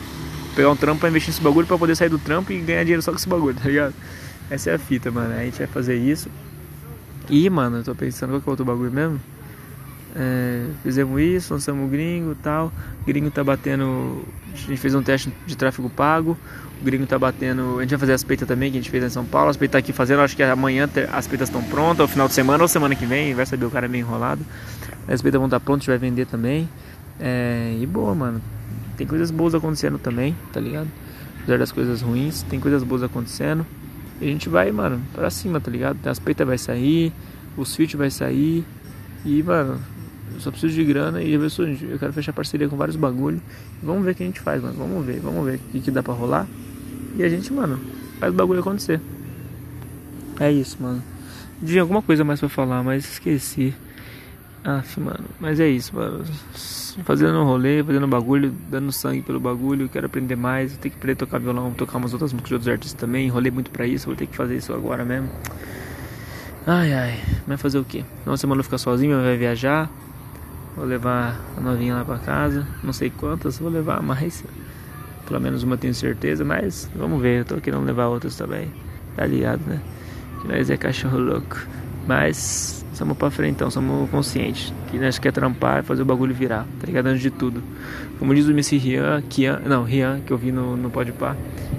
[0.57, 3.03] Pegar um trampo pra investir nesse bagulho pra poder sair do trampo e ganhar dinheiro
[3.03, 3.95] só com esse bagulho, tá ligado?
[4.51, 5.33] Essa é a fita, mano.
[5.35, 6.29] A gente vai fazer isso.
[7.29, 9.21] E, mano, eu tô pensando qual que é o outro bagulho mesmo?
[10.19, 12.73] É, fizemos isso, lançamos o gringo e tal.
[13.03, 14.25] O gringo tá batendo.
[14.55, 16.39] A gente fez um teste de tráfego pago.
[16.81, 17.79] O gringo tá batendo.
[17.79, 19.51] A gente vai fazer as peitas também, que a gente fez em São Paulo.
[19.51, 22.35] As peitas tá aqui fazendo, acho que amanhã as peitas estão prontas, ou final de
[22.35, 23.35] semana ou semana que vem.
[23.35, 24.45] Vai saber, o cara é meio enrolado.
[25.09, 26.69] As peitas vão estar tá prontas, a gente vai vender também.
[27.19, 28.41] É, e boa, mano.
[28.97, 30.89] Tem coisas boas acontecendo também, tá ligado?
[31.43, 33.65] Apesar das coisas ruins, tem coisas boas acontecendo.
[34.21, 35.99] E a gente vai, mano, pra cima, tá ligado?
[36.07, 37.13] As peitas vai sair,
[37.57, 38.65] o switch vai sair.
[39.25, 39.79] E, mano,
[40.35, 43.41] eu só preciso de grana e eu quero fechar parceria com vários bagulho.
[43.83, 44.75] Vamos ver o que a gente faz, mano.
[44.77, 46.47] Vamos ver, vamos ver o que, que dá pra rolar.
[47.17, 47.81] E a gente, mano,
[48.21, 49.01] faz o bagulho acontecer.
[50.39, 51.03] É isso, mano.
[51.65, 53.75] Tinha alguma coisa mais pra falar, mas esqueci.
[54.63, 55.25] Aff, mano.
[55.41, 56.25] Mas é isso, mano.
[57.05, 59.89] Fazendo um rolê, fazendo bagulho, dando sangue pelo bagulho.
[59.89, 60.73] Quero aprender mais.
[60.73, 63.27] Vou ter que aprender a tocar violão, tocar umas outras músicas de outros artistas também.
[63.27, 64.07] Enrolei muito pra isso.
[64.07, 65.31] Vou ter que fazer isso agora mesmo.
[66.67, 67.21] Ai, ai.
[67.47, 68.05] Vai fazer o quê?
[68.27, 69.89] Uma semana eu ficar sozinho, vai viajar.
[70.77, 72.67] Vou levar a novinha lá pra casa.
[72.83, 74.45] Não sei quantas, vou levar mais.
[75.27, 77.41] Pelo menos uma tenho certeza, mas vamos ver.
[77.41, 78.71] Eu tô querendo levar outras também.
[79.17, 79.81] Tá ligado, né?
[80.41, 81.59] Que nós é cachorro louco.
[82.07, 84.73] Mas somos pra frente, então, somos conscientes.
[84.91, 87.07] Que nós quer trampar e fazer o bagulho virar, tá ligado?
[87.07, 87.63] Antes de tudo.
[88.19, 91.37] Como diz o Missy Rian, Kian, não, Rian, que eu vi no, no Podpah,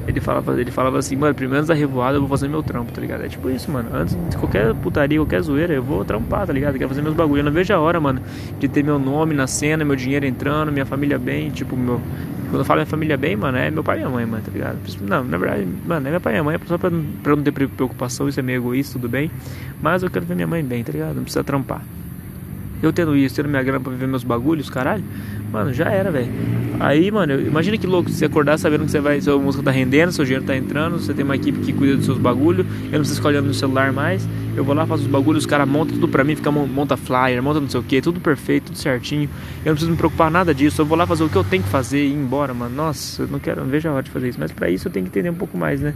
[0.08, 2.92] ele falava, ele falava assim, mano, primeiro antes da revoada eu vou fazer meu trampo,
[2.92, 3.24] tá ligado?
[3.24, 3.90] É tipo isso, mano.
[3.94, 6.76] Antes de qualquer putaria, qualquer zoeira, eu vou trampar, tá ligado?
[6.76, 7.40] Eu quero fazer meus bagulhos.
[7.40, 8.22] Eu não vejo a hora, mano,
[8.60, 12.02] de ter meu nome na cena, meu dinheiro entrando, minha família bem, tipo, meu.
[12.50, 14.52] Quando eu falo minha família bem, mano, é meu pai e minha mãe, mano, tá
[14.52, 14.78] ligado?
[15.02, 16.90] Não, na verdade, mano, é meu pai e minha mãe, só pra,
[17.22, 19.30] pra não ter preocupação, isso é meio egoísta, tudo bem.
[19.82, 21.16] Mas eu quero ver minha mãe bem, tá ligado?
[21.16, 21.82] Não precisa trampar.
[22.82, 25.04] Eu tendo isso, tendo minha grana pra viver meus bagulhos, caralho,
[25.52, 26.30] mano, já era, velho.
[26.80, 30.12] Aí, mano, imagina que louco você acordar sabendo que você vai, sua música tá rendendo,
[30.12, 33.00] seu dinheiro tá entrando, você tem uma equipe que cuida dos seus bagulhos, eu não
[33.00, 34.28] preciso ficar olhando no celular mais.
[34.56, 37.42] Eu vou lá, faço os bagulhos, os caras montam tudo pra mim, fica, monta flyer,
[37.42, 39.30] monta não sei o que, tudo perfeito, tudo certinho.
[39.64, 41.64] Eu não preciso me preocupar nada disso, eu vou lá fazer o que eu tenho
[41.64, 42.76] que fazer e ir embora, mano.
[42.76, 44.92] Nossa, eu não quero, não vejo a hora de fazer isso, mas pra isso eu
[44.92, 45.94] tenho que entender um pouco mais, né?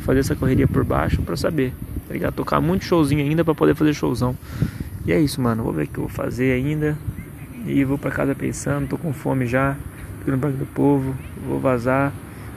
[0.00, 1.72] Fazer essa correria por baixo pra saber,
[2.06, 2.34] tá ligado?
[2.34, 4.36] Tocar muito showzinho ainda pra poder fazer showzão.
[5.06, 5.62] E é isso, mano.
[5.62, 6.96] Vou ver o que eu vou fazer ainda.
[7.64, 9.76] E vou pra casa pensando, tô com fome já.
[10.24, 11.14] Tô no Parque do Povo,
[11.46, 12.12] vou vazar.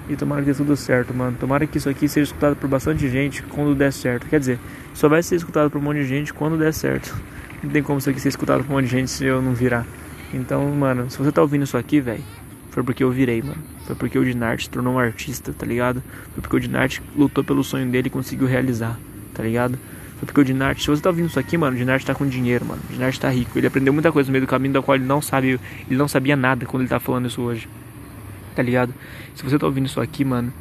[0.09, 1.37] E tomara que dê tudo certo, mano.
[1.39, 4.25] Tomara que isso aqui seja escutado por bastante gente quando der certo.
[4.27, 4.59] Quer dizer,
[4.93, 7.15] só vai ser escutado por um monte de gente quando der certo.
[7.63, 9.53] Não tem como isso aqui ser escutado por um monte de gente se eu não
[9.53, 9.85] virar.
[10.33, 12.23] Então, mano, se você tá ouvindo isso aqui, velho,
[12.71, 13.61] foi porque eu virei, mano.
[13.85, 16.01] Foi porque o Dinart se tornou um artista, tá ligado?
[16.33, 18.97] Foi porque o Dinart lutou pelo sonho dele e conseguiu realizar,
[19.33, 19.77] tá ligado?
[20.19, 22.27] Foi porque o Dinart, se você tá ouvindo isso aqui, mano, o Dinart tá com
[22.27, 22.81] dinheiro, mano.
[22.89, 23.57] O Dinart tá rico.
[23.57, 26.09] Ele aprendeu muita coisa no meio do caminho da qual ele não sabe, ele não
[26.09, 27.69] sabia nada quando ele tá falando isso hoje.
[28.53, 28.93] Tá ligado?
[29.33, 30.51] Se você tá ouvindo isso aqui, mano,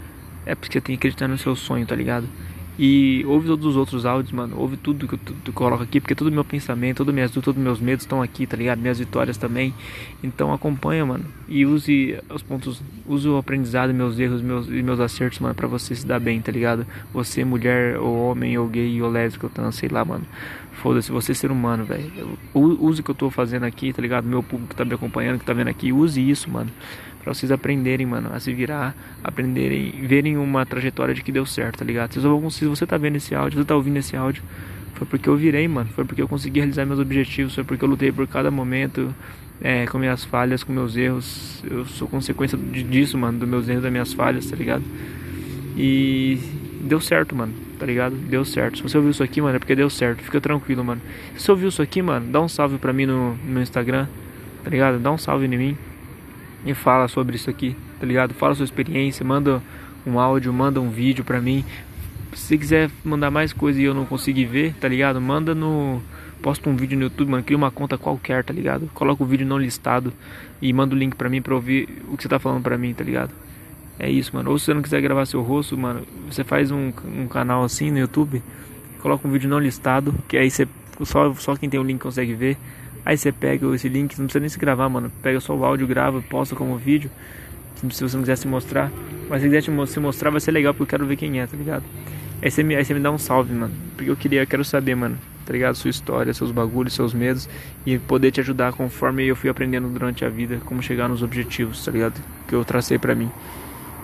[0.46, 2.28] é porque você tem que acreditar no seu sonho, tá ligado?
[2.78, 4.56] E ouve todos os outros áudios, mano.
[4.56, 7.80] Ouve tudo que eu, eu coloco aqui, porque todo meu pensamento, todas minhas todos meus
[7.80, 8.78] medos estão aqui, tá ligado?
[8.78, 9.74] Minhas vitórias também.
[10.22, 11.24] Então acompanha, mano.
[11.48, 15.66] E use os pontos, use o aprendizado, meus erros, meus e meus acertos, mano, pra
[15.66, 16.86] você se dar bem, tá ligado?
[17.12, 20.24] Você, mulher, ou homem, ou gay, ou lésbico, ou sei lá, mano.
[20.82, 22.38] Foda-se, você ser humano, velho.
[22.54, 24.26] Use o que eu tô fazendo aqui, tá ligado?
[24.26, 26.70] Meu público que tá me acompanhando, que tá vendo aqui, use isso, mano
[27.28, 31.78] para vocês aprenderem, mano, a se virar, aprenderem, verem uma trajetória de que deu certo,
[31.78, 32.14] tá ligado?
[32.50, 34.42] Se você tá vendo esse áudio, você tá ouvindo esse áudio,
[34.94, 37.88] foi porque eu virei, mano, foi porque eu consegui realizar meus objetivos, foi porque eu
[37.88, 39.14] lutei por cada momento,
[39.60, 43.82] é, com minhas falhas, com meus erros, eu sou consequência disso, mano, dos meus erros,
[43.82, 44.84] das minhas falhas, tá ligado?
[45.76, 46.38] E
[46.80, 48.14] deu certo, mano, tá ligado?
[48.14, 48.78] Deu certo.
[48.78, 50.22] Se você ouviu isso aqui, mano, é porque deu certo.
[50.22, 51.00] Fica tranquilo, mano.
[51.36, 54.06] Se você ouviu isso aqui, mano, dá um salve pra mim no, no Instagram,
[54.62, 54.98] tá ligado?
[54.98, 55.76] Dá um salve em mim
[56.64, 58.34] e fala sobre isso aqui, tá ligado?
[58.34, 59.62] Fala sua experiência, manda
[60.06, 61.64] um áudio, manda um vídeo pra mim.
[62.34, 65.20] Se quiser mandar mais coisa e eu não conseguir ver, tá ligado?
[65.20, 66.00] Manda no.
[66.42, 67.42] Posta um vídeo no YouTube, mano.
[67.42, 68.88] Cria uma conta qualquer, tá ligado?
[68.94, 70.12] Coloca o vídeo não listado
[70.62, 72.94] e manda o link pra mim pra ouvir o que você tá falando pra mim,
[72.94, 73.32] tá ligado?
[73.98, 74.50] É isso, mano.
[74.50, 77.90] Ou se você não quiser gravar seu rosto, mano, você faz um, um canal assim
[77.90, 78.42] no YouTube,
[79.00, 80.68] coloca um vídeo não listado, que aí você
[81.04, 82.56] só, só quem tem o link consegue ver.
[83.04, 85.11] Aí você pega esse link, não precisa nem se gravar, mano.
[85.22, 87.11] Pega só o áudio, grava, posta como vídeo.
[87.90, 88.90] Se você não quiser se mostrar.
[89.28, 91.56] Mas se quiser se mostrar, vai ser legal, porque eu quero ver quem é, tá
[91.56, 91.84] ligado?
[92.42, 93.72] Aí você, me, aí você me dá um salve, mano.
[93.96, 95.74] Porque eu queria, eu quero saber, mano, tá ligado?
[95.74, 97.48] Sua história, seus bagulhos, seus medos.
[97.87, 101.84] E poder te ajudar conforme eu fui aprendendo durante a vida, como chegar nos objetivos,
[101.84, 102.20] tá ligado?
[102.46, 103.30] Que eu tracei pra mim.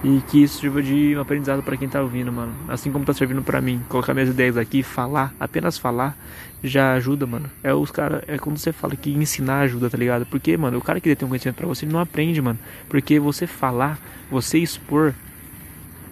[0.03, 2.53] E que isso sirva de aprendizado para quem tá ouvindo, mano.
[2.69, 3.81] Assim como tá servindo para mim.
[3.89, 6.17] Colocar minhas ideias aqui, falar, apenas falar,
[6.63, 7.51] já ajuda, mano.
[7.63, 10.27] É os cara, é quando você fala que ensinar ajuda, tá ligado?
[10.27, 12.59] Porque, mano, o cara que tem um conhecimento para você, ele não aprende, mano.
[12.89, 13.99] Porque você falar,
[14.31, 15.15] você expor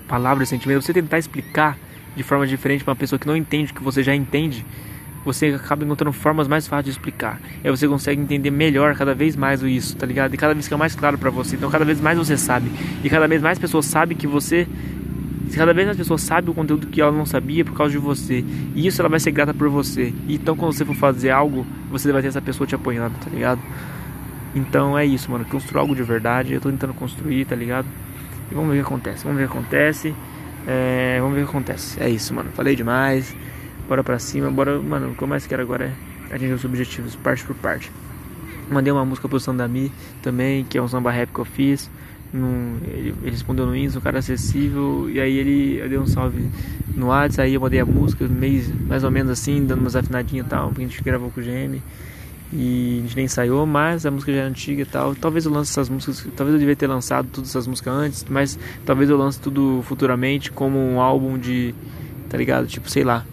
[0.06, 1.78] palavras, sentimentos, você tentar explicar
[2.14, 4.64] de forma diferente para uma pessoa que não entende o que você já entende,
[5.24, 7.40] você acaba encontrando formas mais fáceis de explicar.
[7.62, 10.34] E aí você consegue entender melhor cada vez mais isso, tá ligado?
[10.34, 11.56] E cada vez fica mais claro para você.
[11.56, 12.70] Então cada vez mais você sabe.
[13.04, 14.66] E cada vez mais pessoas sabem que você.
[15.54, 18.44] Cada vez mais pessoas sabem o conteúdo que ela não sabia por causa de você.
[18.74, 20.12] E isso ela vai ser grata por você.
[20.28, 23.60] Então quando você for fazer algo, você vai ter essa pessoa te apoiando, tá ligado?
[24.54, 25.44] Então é isso, mano.
[25.44, 26.52] Construir algo de verdade.
[26.52, 27.86] Eu tô tentando construir, tá ligado?
[28.50, 29.24] E vamos ver o que acontece.
[29.24, 30.14] Vamos ver o que acontece.
[30.66, 32.02] É, vamos ver o que acontece.
[32.02, 32.50] É isso, mano.
[32.52, 33.34] Falei demais
[33.88, 35.92] bora pra cima, bora, mano, o que eu mais quero agora
[36.30, 37.90] é atingir os objetivos, parte por parte.
[38.70, 39.92] Mandei uma música pro Sandami
[40.22, 41.90] também, que é um samba rap que eu fiz.
[42.32, 46.48] No, ele, ele, respondeu no Insta, um cara acessível, e aí ele deu um salve
[46.96, 50.46] no WhatsApp, aí eu mandei a música, mês, mais ou menos assim, dando umas afinadinhas
[50.46, 51.82] e tal, porque a gente gravou com o GM.
[52.54, 55.14] E a gente nem ensaiou, mas a música já é antiga e tal.
[55.14, 58.58] Talvez eu lance essas músicas, talvez eu devia ter lançado todas essas músicas antes, mas
[58.84, 61.74] talvez eu lance tudo futuramente como um álbum de,
[62.28, 62.66] tá ligado?
[62.66, 63.24] Tipo, sei lá,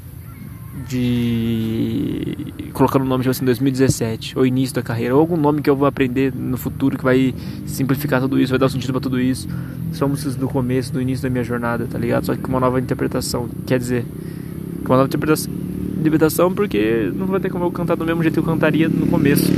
[0.88, 5.70] de colocando o nome tipo assim 2017 ou início da carreira ou algum nome que
[5.70, 7.34] eu vou aprender no futuro que vai
[7.66, 9.48] simplificar tudo isso, vai dar sentido para tudo isso.
[9.92, 12.26] Somos do começo, do início da minha jornada, tá ligado?
[12.26, 14.06] Só que com uma nova interpretação, quer dizer,
[14.84, 15.52] com uma nova interpretação,
[16.00, 19.08] interpretação porque não vai ter como eu cantar do mesmo jeito que eu cantaria no
[19.08, 19.52] começo.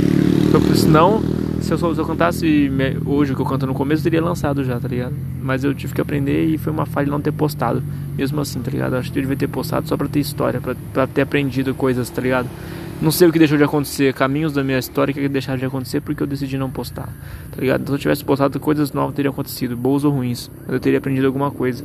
[0.48, 1.22] Então, senão
[1.62, 2.70] se eu, se eu cantasse
[3.06, 5.14] hoje que eu canto no começo, teria lançado já, tá ligado?
[5.40, 7.82] Mas eu tive que aprender e foi uma falha não ter postado.
[8.16, 8.94] Mesmo assim, tá ligado?
[8.96, 12.10] Acho que eu devia ter postado só pra ter história, pra, pra ter aprendido coisas,
[12.10, 12.48] tá ligado?
[13.00, 16.00] Não sei o que deixou de acontecer, caminhos da minha história que deixaram de acontecer
[16.00, 17.08] porque eu decidi não postar,
[17.50, 17.80] tá ligado?
[17.80, 20.98] Então, se eu tivesse postado, coisas novas teriam acontecido, boas ou ruins, mas eu teria
[20.98, 21.84] aprendido alguma coisa.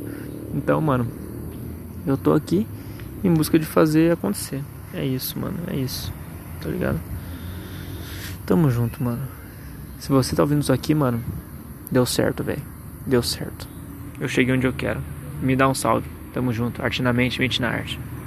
[0.54, 1.08] Então, mano,
[2.06, 2.66] eu tô aqui
[3.24, 4.62] em busca de fazer acontecer.
[4.94, 6.12] É isso, mano, é isso,
[6.62, 7.00] tá ligado?
[8.46, 9.37] Tamo junto, mano.
[9.98, 11.22] Se você tá ouvindo isso aqui, mano,
[11.90, 12.62] deu certo, velho.
[13.06, 13.66] Deu certo.
[14.20, 15.00] Eu cheguei onde eu quero.
[15.42, 16.08] Me dá um salve.
[16.32, 16.82] Tamo junto.
[16.82, 17.98] Arte na mente, mente na arte.